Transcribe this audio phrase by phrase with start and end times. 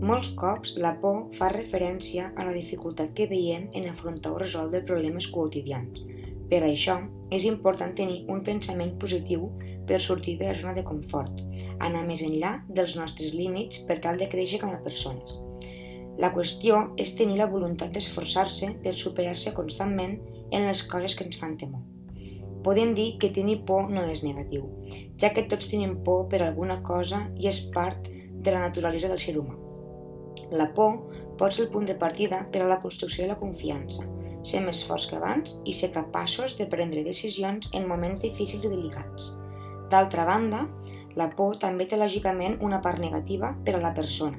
[0.00, 4.80] Molts cops la por fa referència a la dificultat que veiem en afrontar o resoldre
[4.88, 6.00] problemes quotidians.
[6.48, 6.94] Per això,
[7.36, 9.50] és important tenir un pensament positiu
[9.86, 11.44] per sortir de la zona de confort,
[11.84, 15.36] anar més enllà dels nostres límits per tal de créixer com a persones.
[16.16, 20.16] La qüestió és tenir la voluntat d'esforçar-se per superar-se constantment
[20.50, 21.84] en les coses que ens fan temor.
[22.64, 24.64] Podem dir que tenir por no és negatiu,
[25.20, 29.20] ja que tots tenim por per alguna cosa i és part de la naturalesa del
[29.20, 29.60] ser humà.
[30.50, 30.96] La por
[31.38, 34.06] pot ser el punt de partida per a la construcció de la confiança,
[34.42, 38.72] ser més forts que abans i ser capaços de prendre decisions en moments difícils i
[38.72, 39.30] delicats.
[39.90, 40.66] D'altra banda,
[41.18, 44.38] la por també té lògicament una part negativa per a la persona,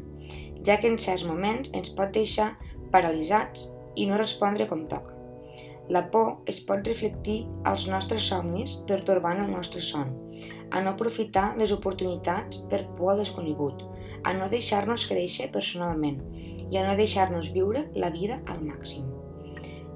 [0.67, 2.53] ja que en certs moments ens pot deixar
[2.91, 5.20] paralitzats i no respondre com toca.
[5.91, 10.13] La por es pot reflectir als nostres somnis pertorbant el nostre son,
[10.71, 13.81] a no aprofitar les oportunitats per por al desconegut,
[14.23, 16.21] a no deixar-nos créixer personalment
[16.71, 19.09] i a no deixar-nos viure la vida al màxim.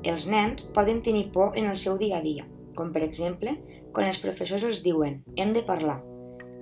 [0.03, 2.43] Els nens poden tenir por en el seu dia a dia,
[2.75, 3.55] com per exemple
[3.95, 6.01] quan els professors els diuen hem de parlar,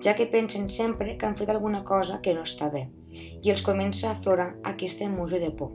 [0.03, 3.65] ja que pensen sempre que han fet alguna cosa que no està bé i els
[3.65, 5.73] comença a aflorar aquesta emoció de por.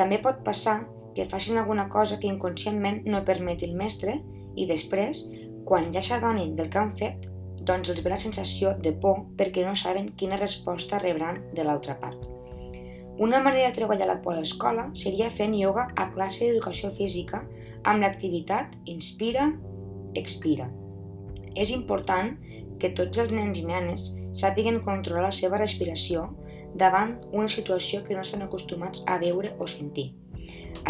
[0.00, 0.78] També pot passar
[1.14, 4.20] que facin alguna cosa que inconscientment no permeti el mestre
[4.56, 5.26] i després,
[5.64, 7.26] quan ja s'adonin del que han fet,
[7.66, 11.98] doncs els ve la sensació de por perquè no saben quina resposta rebran de l'altra
[12.00, 12.28] part.
[13.20, 17.42] Una manera de treballar la por a l'escola seria fent ioga a classe d'educació física
[17.84, 19.50] amb l'activitat Inspira,
[20.16, 20.70] Expira.
[21.54, 22.32] És important
[22.80, 24.08] que tots els nens i nenes
[24.40, 26.30] sàpiguen controlar la seva respiració
[26.80, 30.14] davant una situació que no estan acostumats a veure o sentir.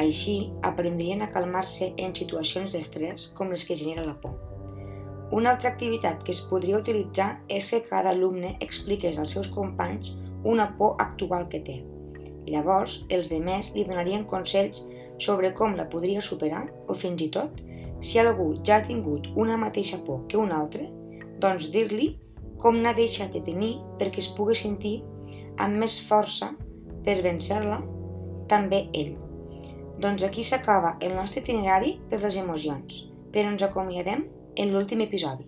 [0.00, 4.36] Així, aprendrien a calmar-se en situacions d'estrès com les que genera la por.
[5.30, 10.14] Una altra activitat que es podria utilitzar és que cada alumne expliqués als seus companys
[10.44, 11.76] una por actual que té.
[12.50, 14.82] Llavors, els demés li donarien consells
[15.22, 17.60] sobre com la podria superar o fins i tot,
[18.00, 20.88] si algú ja ha tingut una mateixa por que un altre,
[21.38, 22.14] doncs dir-li
[22.60, 24.98] com n'ha deixat de tenir perquè es pugui sentir
[25.60, 26.50] amb més força
[27.04, 27.82] per vencer-la
[28.48, 29.29] també ell.
[30.00, 33.00] Doncs aquí s'acaba el nostre itinerari per les emocions,
[33.34, 34.22] però ens acomiadem
[34.56, 35.44] en l'últim episodi.